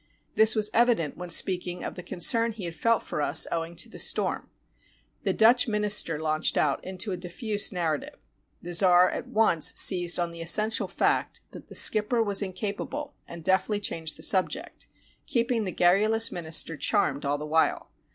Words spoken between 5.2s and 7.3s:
The Dutch minister launched out into a